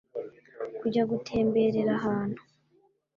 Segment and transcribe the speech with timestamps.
[0.79, 2.41] kujya gutemberera ahantu